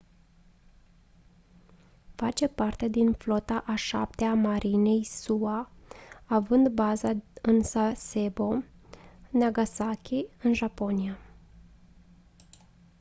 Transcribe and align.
face 2.15 2.47
parte 2.47 2.87
din 2.87 3.11
flota 3.13 3.63
a 3.67 3.75
șaptea 3.75 4.29
a 4.29 4.33
marinei 4.33 5.03
sua 5.03 5.71
având 6.25 6.67
baza 6.67 7.13
în 7.41 7.63
sasebo 7.63 8.53
nagasaki 9.31 10.25
în 10.43 10.53
japonia 10.53 11.17